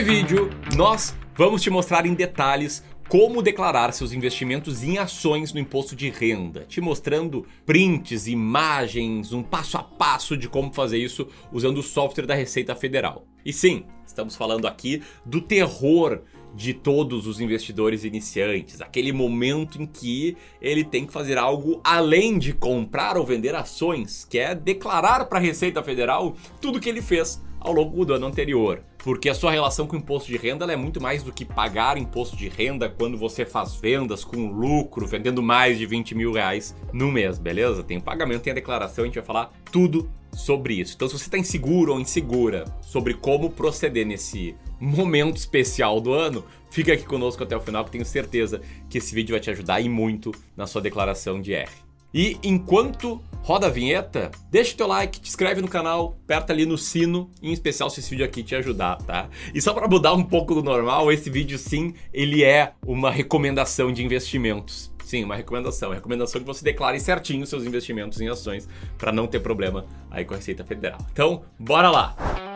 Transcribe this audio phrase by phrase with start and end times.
[0.00, 5.60] Nesse vídeo, nós vamos te mostrar em detalhes como declarar seus investimentos em ações no
[5.60, 11.28] imposto de renda, te mostrando prints, imagens, um passo a passo de como fazer isso
[11.52, 13.26] usando o software da Receita Federal.
[13.44, 16.22] E sim, estamos falando aqui do terror
[16.54, 22.38] de todos os investidores iniciantes, aquele momento em que ele tem que fazer algo além
[22.38, 27.02] de comprar ou vender ações, que é declarar para a Receita Federal tudo que ele
[27.02, 28.82] fez ao longo do ano anterior.
[28.98, 31.96] Porque a sua relação com o imposto de renda é muito mais do que pagar
[31.96, 36.74] imposto de renda quando você faz vendas com lucro, vendendo mais de 20 mil reais
[36.92, 37.82] no mês, beleza?
[37.82, 40.94] Tem o pagamento, tem a declaração, a gente vai falar tudo sobre isso.
[40.94, 46.44] Então, se você está inseguro ou insegura sobre como proceder nesse momento especial do ano,
[46.70, 49.80] fica aqui conosco até o final, que tenho certeza que esse vídeo vai te ajudar
[49.80, 51.89] e muito na sua declaração de R.
[52.12, 56.66] E enquanto roda a vinheta, deixa o teu like, te inscreve no canal, aperta ali
[56.66, 59.28] no sino, em especial se esse vídeo aqui te ajudar, tá?
[59.54, 63.92] E só para mudar um pouco do normal, esse vídeo sim, ele é uma recomendação
[63.92, 64.90] de investimentos.
[65.04, 65.90] Sim, uma recomendação.
[65.90, 70.34] Recomendação que você declare certinho seus investimentos em ações para não ter problema aí com
[70.34, 71.00] a Receita Federal.
[71.10, 72.49] Então, bora lá!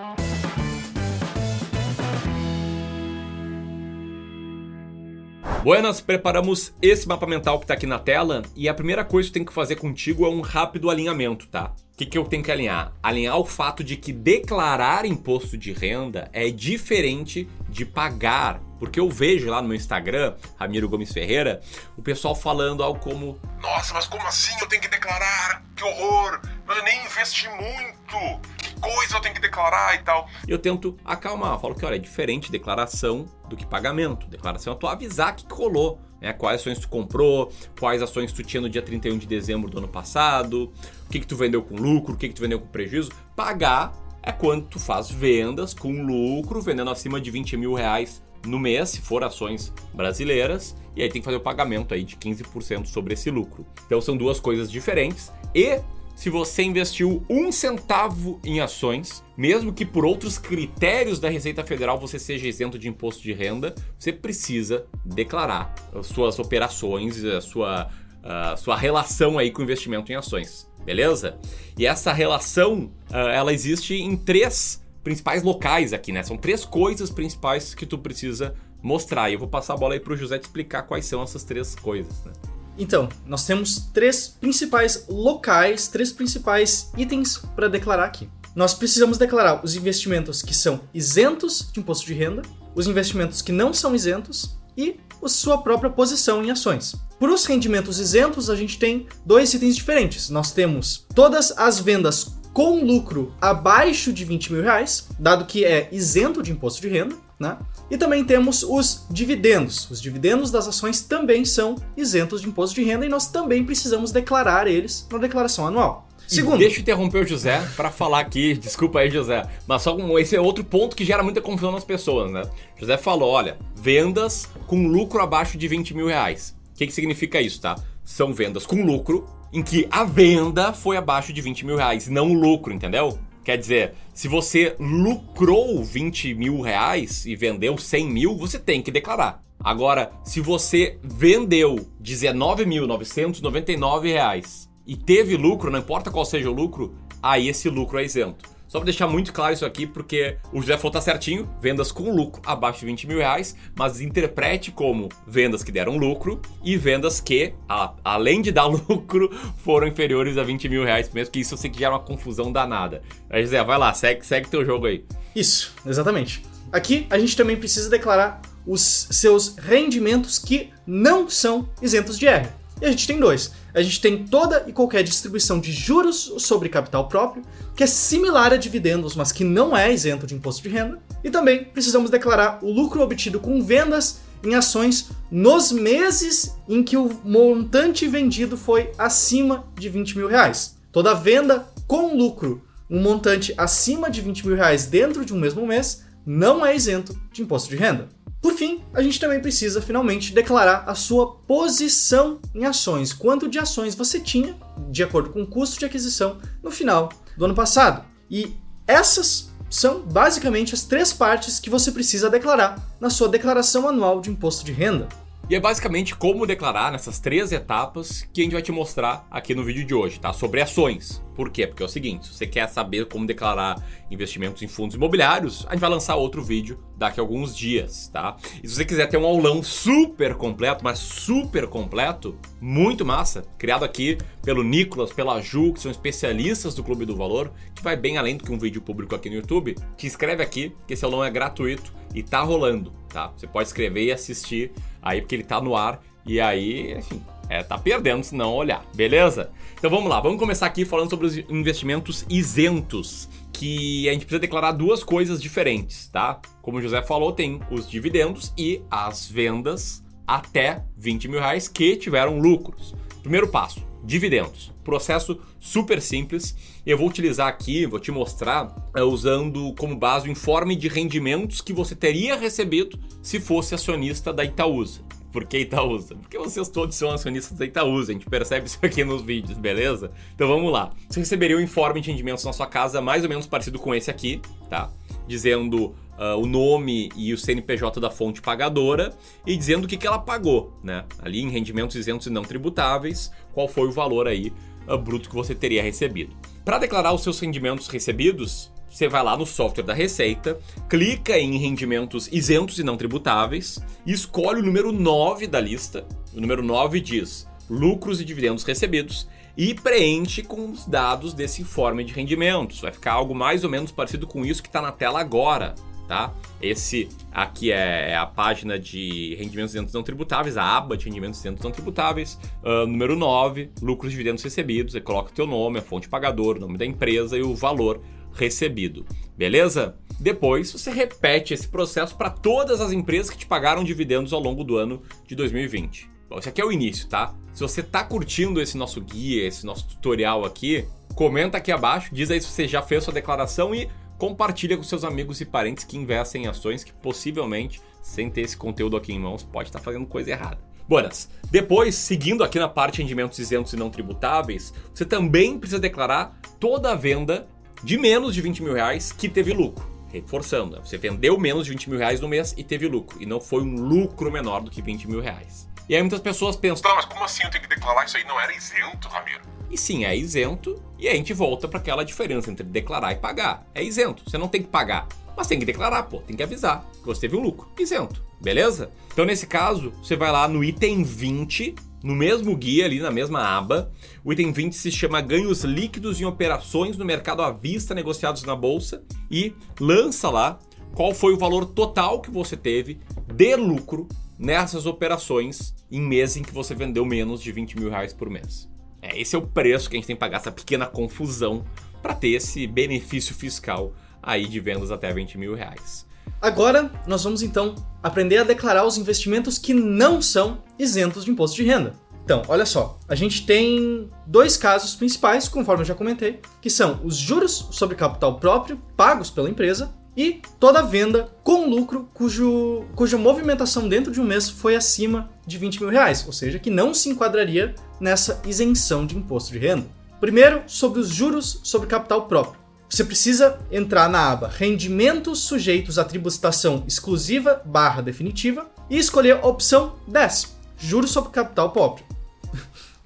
[5.65, 9.31] Buenas, preparamos esse mapa mental que está aqui na tela e a primeira coisa que
[9.31, 11.73] eu tenho que fazer contigo é um rápido alinhamento, tá?
[11.95, 12.93] O que, que eu tenho que alinhar?
[13.03, 18.61] Alinhar o fato de que declarar imposto de renda é diferente de pagar.
[18.79, 21.63] Porque eu vejo lá no meu Instagram, Ramiro Gomes Ferreira,
[21.97, 25.65] o pessoal falando algo como: Nossa, mas como assim eu tenho que declarar?
[25.75, 26.43] Que horror!
[26.69, 28.41] Eu nem investi muito!
[28.85, 30.29] Coisa eu tenho que declarar e tal.
[30.47, 34.27] Eu tento acalmar, eu falo que olha, é diferente declaração do que pagamento.
[34.27, 35.99] Declaração é tu avisar que rolou.
[36.21, 36.33] Né?
[36.33, 39.89] Quais ações tu comprou, quais ações tu tinha no dia 31 de dezembro do ano
[39.89, 40.73] passado,
[41.07, 43.11] o que, que tu vendeu com lucro, o que, que tu vendeu com prejuízo.
[43.35, 43.93] Pagar
[44.23, 48.91] é quando tu faz vendas com lucro, vendendo acima de 20 mil reais no mês,
[48.91, 53.15] se for ações brasileiras, e aí tem que fazer o pagamento aí de 15% sobre
[53.15, 53.67] esse lucro.
[53.87, 55.81] Então são duas coisas diferentes e
[56.15, 61.99] se você investiu um centavo em ações, mesmo que por outros critérios da Receita Federal
[61.99, 67.91] você seja isento de imposto de renda, você precisa declarar as suas operações, a sua,
[68.23, 71.37] a sua relação aí com o investimento em ações, beleza?
[71.77, 76.23] E essa relação, ah, ela existe em três principais locais aqui, né?
[76.23, 79.31] São três coisas principais que tu precisa mostrar.
[79.31, 81.75] E eu vou passar a bola aí pro José te explicar quais são essas três
[81.75, 82.33] coisas, né?
[82.79, 88.29] Então, nós temos três principais locais, três principais itens para declarar aqui.
[88.55, 92.43] Nós precisamos declarar os investimentos que são isentos de imposto de renda,
[92.75, 96.95] os investimentos que não são isentos e a sua própria posição em ações.
[97.19, 100.29] Para os rendimentos isentos, a gente tem dois itens diferentes.
[100.29, 105.89] Nós temos todas as vendas com lucro abaixo de 20 mil reais, dado que é
[105.91, 107.59] isento de imposto de renda, né?
[107.91, 109.91] E também temos os dividendos.
[109.91, 114.11] Os dividendos das ações também são isentos de imposto de renda e nós também precisamos
[114.11, 116.09] declarar eles na declaração anual.
[116.27, 116.59] Segundo.
[116.59, 120.35] Deixa eu interromper o José para falar aqui, desculpa aí, José, mas só como esse
[120.35, 122.43] é outro ponto que gera muita confusão nas pessoas, né?
[122.81, 126.57] José falou: olha, vendas com lucro abaixo de 20 mil reais.
[126.73, 127.77] O que, que significa isso, tá?
[128.03, 132.31] São vendas com lucro em que a venda foi abaixo de 20 mil reais, não
[132.31, 133.19] o lucro, entendeu?
[133.45, 138.91] Quer dizer, se você lucrou 20 mil reais e vendeu 100 mil, você tem que
[138.91, 139.43] declarar.
[139.63, 146.95] Agora, se você vendeu 19.999 reais e teve lucro, não importa qual seja o lucro,
[147.23, 148.54] aí esse lucro é isento.
[148.75, 152.11] Só pra deixar muito claro isso aqui, porque o José falou tá certinho, vendas com
[152.11, 157.21] lucro abaixo de 20 mil reais, mas interprete como vendas que deram lucro e vendas
[157.21, 161.55] que, a, além de dar lucro, foram inferiores a 20 mil reais mesmo, que isso
[161.55, 163.01] eu sei que gera uma confusão danada.
[163.31, 165.05] Aí, José, vai lá, segue, segue teu jogo aí.
[165.37, 166.45] Isso, exatamente.
[166.73, 172.49] Aqui a gente também precisa declarar os seus rendimentos que não são isentos de R.
[172.83, 173.53] E a gente tem dois.
[173.75, 177.43] A gente tem toda e qualquer distribuição de juros sobre capital próprio,
[177.75, 181.03] que é similar a dividendos, mas que não é isento de imposto de renda.
[181.25, 186.97] E também precisamos declarar o lucro obtido com vendas em ações nos meses em que
[186.97, 190.77] o montante vendido foi acima de 20 mil reais.
[190.93, 195.67] Toda venda com lucro, um montante acima de 20 mil reais dentro de um mesmo
[195.67, 198.09] mês, não é isento de imposto de renda.
[198.45, 203.59] Por fim, a gente também precisa finalmente declarar a sua posição em ações, quanto de
[203.59, 204.55] ações você tinha,
[204.91, 207.09] de acordo com o custo de aquisição, no final
[207.39, 208.05] do ano passado.
[208.31, 208.55] E
[208.87, 214.29] essas são basicamente as três partes que você precisa declarar na sua declaração anual de
[214.29, 215.09] imposto de renda.
[215.49, 219.55] E é basicamente como declarar nessas três etapas que a gente vai te mostrar aqui
[219.55, 220.33] no vídeo de hoje, tá?
[220.33, 221.23] Sobre ações.
[221.35, 221.67] Por quê?
[221.67, 223.77] Porque é o seguinte, se você quer saber como declarar
[224.11, 228.37] investimentos em fundos imobiliários, a gente vai lançar outro vídeo daqui a alguns dias, tá?
[228.63, 233.85] E se você quiser ter um aulão super completo, mas super completo, muito massa, criado
[233.85, 238.17] aqui pelo Nicolas, pela Ju, que são especialistas do Clube do Valor, que vai bem
[238.17, 241.23] além do que um vídeo público aqui no YouTube, te inscreve aqui, que esse aulão
[241.23, 243.33] é gratuito e tá rolando, tá?
[243.37, 244.73] Você pode escrever e assistir
[245.03, 248.85] aí porque ele tá no ar e aí, enfim, é, tá perdendo se não olhar,
[248.95, 249.51] beleza?
[249.77, 254.41] Então vamos lá, vamos começar aqui falando sobre os investimentos isentos, que a gente precisa
[254.41, 256.41] declarar duas coisas diferentes, tá?
[256.63, 261.97] Como o José falou, tem os dividendos e as vendas até 20 mil reais que
[261.97, 262.95] tiveram lucros.
[263.21, 264.73] Primeiro passo, dividendos.
[264.85, 266.55] Processo super simples.
[266.85, 271.61] Eu vou utilizar aqui, vou te mostrar, é, usando como base o informe de rendimentos
[271.61, 275.01] que você teria recebido se fosse acionista da Itaúsa.
[275.33, 276.15] Por que Itaúsa?
[276.15, 280.13] Porque vocês todos são acionistas da Itaúsa, a gente percebe isso aqui nos vídeos, beleza?
[280.33, 280.93] Então vamos lá.
[281.09, 284.11] Você receberia um informe de rendimentos na sua casa mais ou menos parecido com esse
[284.11, 284.41] aqui,
[284.71, 284.93] tá?
[285.27, 289.13] Dizendo uh, o nome e o CNPJ da fonte pagadora
[289.47, 291.05] e dizendo o que, que ela pagou, né?
[291.19, 294.53] Ali em rendimentos isentos e não tributáveis, qual foi o valor aí
[294.89, 296.37] uh, bruto que você teria recebido.
[296.65, 300.59] Para declarar os seus rendimentos recebidos, você vai lá no software da Receita,
[300.89, 306.07] clica em rendimentos isentos e não tributáveis e escolhe o número 9 da lista.
[306.33, 309.27] O número 9 diz lucros e dividendos recebidos
[309.57, 312.81] e preenche com os dados desse informe de rendimentos.
[312.81, 315.75] Vai ficar algo mais ou menos parecido com isso que está na tela agora.
[316.07, 316.35] Tá?
[316.61, 321.41] Esse aqui é, é a página de rendimentos isentos não tributáveis, a aba de rendimentos
[321.41, 325.79] isentos não tributáveis, uh, número 9, lucros e dividendos recebidos, você coloca o teu nome,
[325.79, 328.03] a fonte pagador, o nome da empresa e o valor
[328.35, 329.07] recebido.
[329.37, 329.97] Beleza?
[330.21, 334.63] Depois você repete esse processo para todas as empresas que te pagaram dividendos ao longo
[334.63, 336.11] do ano de 2020.
[336.29, 337.35] Bom, esse aqui é o início, tá?
[337.53, 342.31] Se você tá curtindo esse nosso guia, esse nosso tutorial aqui, comenta aqui abaixo, diz
[342.31, 345.97] aí se você já fez sua declaração e compartilha com seus amigos e parentes que
[345.97, 349.85] investem em ações que possivelmente, sem ter esse conteúdo aqui em mãos, pode estar tá
[349.85, 350.59] fazendo coisa errada.
[350.87, 351.31] Buenas.
[351.51, 356.39] Depois, seguindo aqui na parte de rendimentos isentos e não tributáveis, você também precisa declarar
[356.61, 357.49] toda a venda
[357.83, 359.93] de menos de 20 mil reais que teve lucro.
[360.13, 363.21] Reforçando, você vendeu menos de 20 mil reais no mês e teve lucro.
[363.21, 365.69] E não foi um lucro menor do que 20 mil reais.
[365.89, 366.83] E aí muitas pessoas pensam.
[366.83, 368.25] Tá, mas como assim eu tenho que declarar isso aí?
[368.25, 369.43] Não era isento, Ramiro?
[369.75, 370.81] E sim, é isento.
[370.97, 373.67] E a gente volta para aquela diferença entre declarar e pagar.
[373.75, 375.09] É isento, você não tem que pagar.
[375.37, 377.67] Mas tem que declarar, pô, tem que avisar que você teve um lucro.
[377.77, 378.93] Isento, beleza?
[379.13, 381.75] Então nesse caso, você vai lá no item 20
[382.05, 383.91] no mesmo guia, ali na mesma aba,
[384.23, 388.55] o item 20 se chama Ganhos líquidos em operações no mercado à vista negociados na
[388.55, 390.59] bolsa e lança lá
[390.95, 394.07] qual foi o valor total que você teve de lucro
[394.39, 398.73] nessas operações em mês em que você vendeu menos de 20 mil reais por mês.
[399.05, 401.63] É, esse é o preço que a gente tem que pagar, essa pequena confusão
[402.03, 403.93] para ter esse benefício fiscal
[404.23, 406.07] aí de vendas até 20 mil reais.
[406.41, 411.57] Agora, nós vamos então aprender a declarar os investimentos que não são isentos de imposto
[411.57, 411.93] de renda.
[412.25, 417.01] Então, olha só, a gente tem dois casos principais, conforme eu já comentei, que são
[417.05, 423.19] os juros sobre capital próprio pagos pela empresa e toda venda com lucro cujo, cuja
[423.19, 426.95] movimentação dentro de um mês foi acima de 20 mil reais, ou seja, que não
[426.95, 429.87] se enquadraria nessa isenção de imposto de renda.
[430.21, 432.63] Primeiro, sobre os juros sobre capital próprio.
[432.89, 439.47] Você precisa entrar na aba Rendimentos sujeitos à tributação exclusiva barra definitiva e escolher a
[439.47, 442.14] opção 10, Juros sobre capital próprio.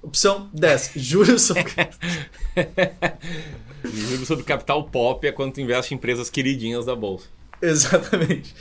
[0.01, 1.63] Opção 10, Juros sobre...
[3.83, 7.27] juros sobre capital pop é quando tu investe em empresas queridinhas da bolsa.
[7.61, 8.55] Exatamente.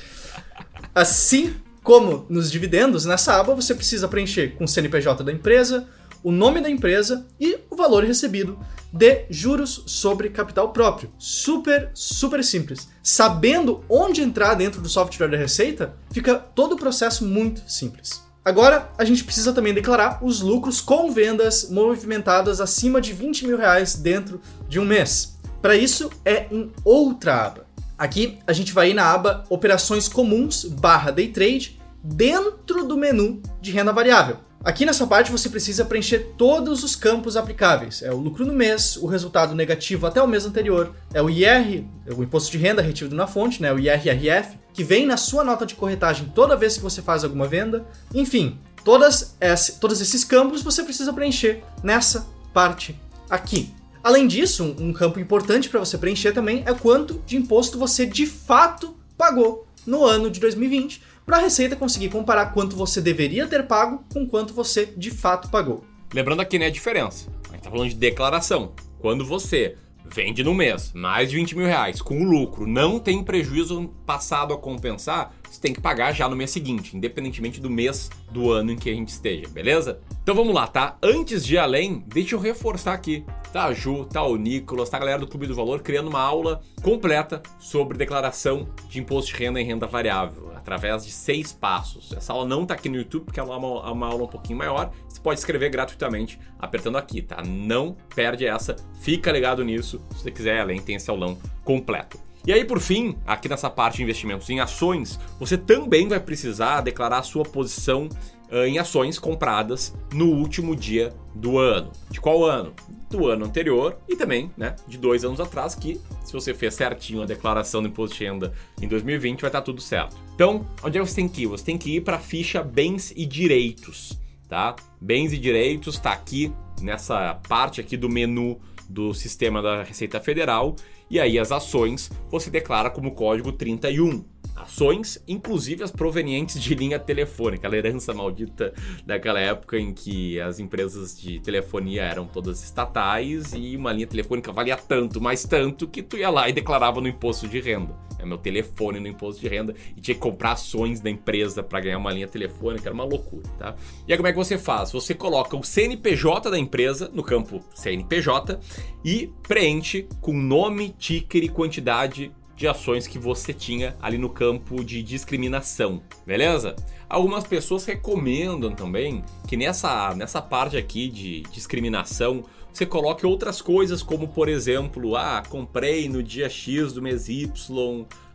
[0.95, 5.89] Assim como nos dividendos, nessa aba você precisa preencher com o CNPJ da empresa,
[6.23, 8.59] o nome da empresa e o valor recebido
[8.93, 11.11] de juros sobre capital próprio.
[11.19, 12.89] Super, super simples.
[13.03, 18.28] Sabendo onde entrar dentro do software da Receita, fica todo o processo muito simples.
[18.49, 23.59] Agora, a gente precisa também declarar os lucros com vendas movimentadas acima de 20 mil
[23.59, 25.37] reais dentro de um mês.
[25.61, 27.67] Para isso, é em outra aba.
[27.99, 33.71] Aqui, a gente vai na aba Operações Comuns barra Day Trade dentro do menu de
[33.71, 34.39] renda variável.
[34.65, 38.03] Aqui nessa parte você precisa preencher todos os campos aplicáveis.
[38.03, 41.85] É o lucro no mês, o resultado negativo até o mês anterior, é o IR,
[42.07, 45.43] é o imposto de renda retido na fonte, né, o IRRF, que vem na sua
[45.43, 47.85] nota de corretagem toda vez que você faz alguma venda.
[48.15, 52.97] Enfim, todas esse, todos esses campos você precisa preencher nessa parte
[53.29, 53.75] aqui.
[54.05, 58.25] Além disso, um, campo importante para você preencher também é quanto de imposto você de
[58.25, 63.67] fato pagou no ano de 2020 para a Receita conseguir comparar quanto você deveria ter
[63.67, 65.85] pago com quanto você de fato pagou.
[66.15, 67.27] Lembrando aqui, né, a diferença.
[67.49, 68.75] A gente tá falando de declaração.
[69.01, 69.77] Quando você
[70.13, 74.59] vende no mês mais de 20 mil reais com lucro, não tem prejuízo passado a
[74.59, 78.77] compensar, você tem que pagar já no mês seguinte, independentemente do mês do ano em
[78.77, 80.01] que a gente esteja, beleza?
[80.23, 80.97] Então vamos lá, tá?
[81.03, 83.25] Antes de ir além, deixa eu reforçar aqui.
[83.53, 86.21] Tá a Ju, tá o Nicolas, tá a galera do Clube do Valor criando uma
[86.21, 92.13] aula completa sobre declaração de imposto de renda em renda variável, através de seis passos.
[92.13, 94.59] Essa aula não tá aqui no YouTube, porque ela é uma, uma aula um pouquinho
[94.59, 94.93] maior.
[95.09, 97.43] Você pode escrever gratuitamente apertando aqui, tá?
[97.43, 100.01] Não perde essa, fica ligado nisso.
[100.11, 102.28] Se você quiser além, tem esse aulão completo.
[102.49, 106.81] E aí, por fim, aqui nessa parte de investimentos em ações, você também vai precisar
[106.81, 108.09] declarar a sua posição
[108.51, 111.93] uh, em ações compradas no último dia do ano.
[112.11, 112.73] De qual ano?
[113.11, 117.21] Do ano anterior e também, né, de dois anos atrás, que se você fez certinho
[117.21, 120.17] a declaração do imposto de renda em 2020, vai estar tudo certo.
[120.35, 121.47] Então, onde é que você tem que ir?
[121.49, 124.75] Você tem que ir para a ficha bens e direitos, tá?
[124.99, 126.51] Bens e direitos está aqui
[126.81, 130.75] nessa parte aqui do menu do sistema da Receita Federal.
[131.11, 134.25] E aí as ações você declara como código 31
[134.63, 138.73] ações, inclusive as provenientes de linha telefônica, aquela herança maldita
[139.05, 144.53] daquela época em que as empresas de telefonia eram todas estatais e uma linha telefônica
[144.53, 147.95] valia tanto, mais tanto, que tu ia lá e declarava no imposto de renda.
[148.19, 151.81] É meu telefone no imposto de renda e tinha que comprar ações da empresa para
[151.81, 153.77] ganhar uma linha telefônica, era uma loucura, tá?
[154.07, 154.91] E aí como é que você faz?
[154.91, 158.59] Você coloca o CNPJ da empresa no campo CNPJ
[159.05, 164.85] e preenche com nome, ticker e quantidade de ações que você tinha ali no campo
[164.85, 166.75] de discriminação, beleza?
[167.09, 174.03] Algumas pessoas recomendam também que nessa, nessa parte aqui de discriminação você coloque outras coisas,
[174.03, 177.49] como por exemplo, ah, comprei no dia X do mês Y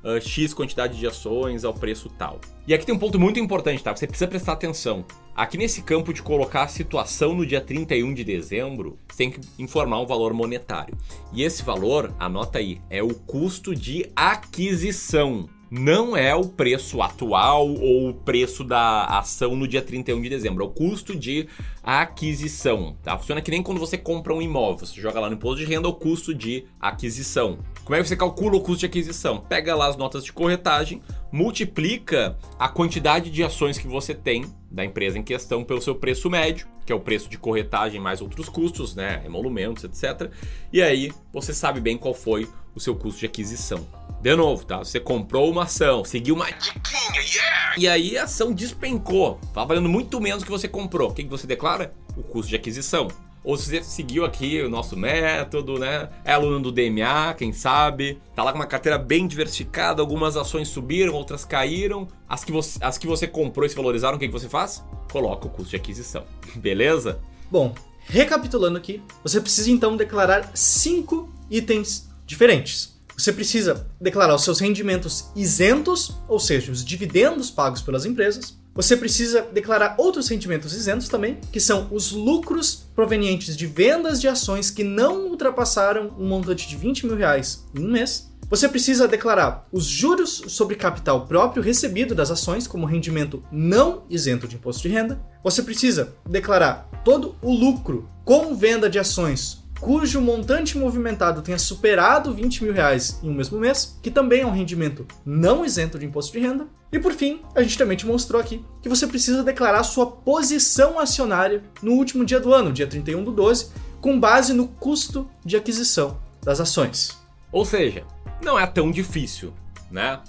[0.04, 2.40] uh, X quantidade de ações ao preço tal.
[2.66, 3.94] E aqui tem um ponto muito importante, tá?
[3.94, 5.06] Você precisa prestar atenção.
[5.36, 9.42] Aqui nesse campo de colocar a situação no dia 31 de dezembro, você tem que
[9.58, 10.96] informar um valor monetário.
[11.34, 17.68] E esse valor, anota aí, é o custo de aquisição não é o preço atual
[17.68, 21.48] ou o preço da ação no dia 31 de dezembro, é o custo de
[21.82, 23.18] aquisição, tá?
[23.18, 25.88] Funciona que nem quando você compra um imóvel, você joga lá no imposto de renda
[25.88, 27.58] o custo de aquisição.
[27.84, 29.42] Como é que você calcula o custo de aquisição?
[29.42, 34.86] Pega lá as notas de corretagem, multiplica a quantidade de ações que você tem da
[34.86, 38.48] empresa em questão pelo seu preço médio, que é o preço de corretagem mais outros
[38.48, 40.32] custos, né, emolumentos, etc.
[40.72, 43.86] E aí você sabe bem qual foi o seu custo de aquisição.
[44.22, 44.78] De novo, tá?
[44.78, 47.76] Você comprou uma ação, seguiu uma diquinha, yeah!
[47.78, 51.10] E aí a ação despencou, tá valendo muito menos que você comprou.
[51.10, 51.94] O que, você declara?
[52.16, 53.10] O custo de aquisição
[53.44, 56.10] ou se você seguiu aqui o nosso método, né?
[56.24, 58.22] É aluno do DMA, quem sabe.
[58.34, 62.08] Tá lá com uma carteira bem diversificada, algumas ações subiram, outras caíram.
[62.28, 64.84] As que você, as que você comprou e se valorizaram, o que, que você faz?
[65.12, 66.24] Coloca o custo de aquisição.
[66.56, 67.20] Beleza?
[67.52, 72.94] Bom, recapitulando aqui, você precisa então declarar cinco itens diferentes.
[73.18, 78.58] Você precisa declarar os seus rendimentos isentos, ou seja, os dividendos pagos pelas empresas.
[78.76, 84.28] Você precisa declarar outros rendimentos isentos também, que são os lucros provenientes de vendas de
[84.28, 88.32] ações que não ultrapassaram um montante de 20 mil reais em um mês.
[88.50, 94.48] Você precisa declarar os juros sobre capital próprio recebido das ações como rendimento não isento
[94.48, 95.22] de imposto de renda.
[95.44, 102.34] Você precisa declarar todo o lucro com venda de ações cujo montante movimentado tenha superado
[102.34, 106.06] 20 mil reais em um mesmo mês, que também é um rendimento não isento de
[106.06, 106.68] imposto de renda.
[106.92, 111.00] E por fim, a gente também te mostrou aqui que você precisa declarar sua posição
[111.00, 115.58] acionária no último dia do ano, dia 31 do 12, com base no custo de
[115.58, 117.18] aquisição das ações.
[117.52, 118.06] Ou seja,
[118.44, 119.54] não é tão difícil,
[119.90, 120.20] né?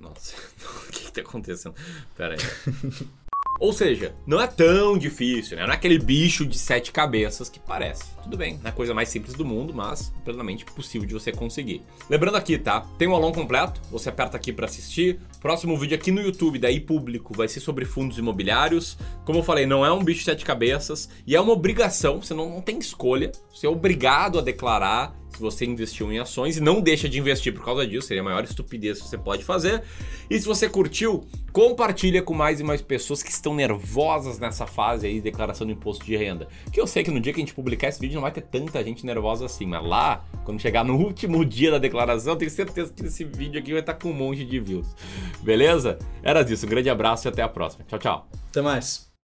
[0.00, 0.34] Nossa,
[0.88, 1.74] o que está acontecendo?
[2.16, 3.04] Pera aí.
[3.60, 5.64] Ou seja, não é tão difícil, né?
[5.64, 8.13] Não é aquele bicho de sete cabeças que parece.
[8.24, 11.82] Tudo bem, não é coisa mais simples do mundo, mas plenamente possível de você conseguir.
[12.08, 12.80] Lembrando aqui, tá?
[12.96, 15.20] Tem um aulão completo, você aperta aqui para assistir.
[15.42, 18.96] Próximo vídeo aqui no YouTube, daí público, vai ser sobre fundos imobiliários.
[19.26, 22.32] Como eu falei, não é um bicho de sete cabeças e é uma obrigação, você
[22.32, 23.30] não, não tem escolha.
[23.52, 27.52] Você é obrigado a declarar se você investiu em ações e não deixa de investir
[27.52, 29.82] por causa disso, seria a maior estupidez que você pode fazer.
[30.30, 35.06] E se você curtiu, compartilha com mais e mais pessoas que estão nervosas nessa fase
[35.06, 36.48] aí de declaração do imposto de renda.
[36.72, 38.82] Que eu sei que no dia que a gente publicar esse não vai ter tanta
[38.82, 43.06] gente nervosa assim, mas lá, quando chegar no último dia da declaração, tenho certeza que
[43.06, 44.94] esse vídeo aqui vai estar com um monte de views.
[45.42, 45.98] Beleza?
[46.22, 47.84] Era isso, um grande abraço e até a próxima.
[47.86, 48.28] Tchau, tchau.
[48.48, 49.13] Até mais.